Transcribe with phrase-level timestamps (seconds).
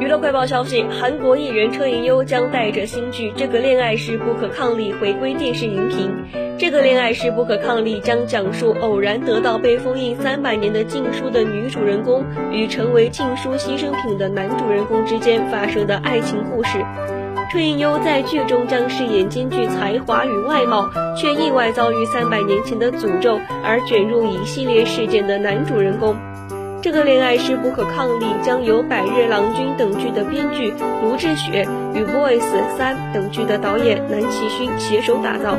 [0.00, 6.10] 娱乐快报消息：韩国艺人车银优将带着新剧《这个恋爱是不可抗力》回归电视荧屏。
[6.58, 16.84] 《这个恋爱是不可抗力》将讲述偶然得到被封印三百年的禁书的女主人公与成为禁书牺牲品的男主人公之间发生的爱情故事。
[17.52, 26.16] 车银优在剧中将饰演兼具才华与外貌，却意外遭遇三百年前的诅咒而卷入一系列事件的男主人公。
[26.84, 30.70] 这个恋爱是不可抗力，将由《百日郎君》等剧的编剧
[31.02, 32.42] 卢志雪与《Boys
[32.76, 35.56] 三》等剧的导演南齐勋携手打造。